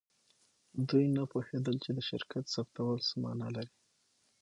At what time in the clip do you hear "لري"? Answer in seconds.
3.55-3.73